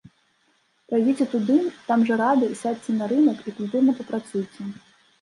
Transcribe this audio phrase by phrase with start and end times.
[0.93, 1.59] Прайдзіце туды,
[1.91, 4.61] там жа рады, сядзьце на рынак, і культурна папрацуйце.